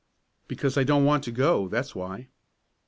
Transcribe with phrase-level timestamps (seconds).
[0.47, 2.29] "Because I don't want to go that's why."